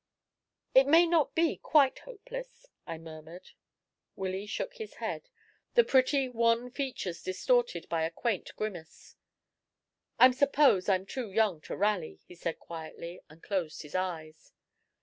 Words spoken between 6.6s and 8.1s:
features distorted by a